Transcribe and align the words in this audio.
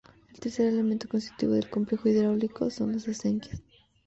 El 0.33 0.39
tercer 0.39 0.65
elemento 0.65 1.07
constitutivo 1.07 1.51
del 1.53 1.69
complejo 1.69 2.09
hidráulico 2.09 2.71
son 2.71 2.93
las 2.93 3.07
acequias. 3.07 3.61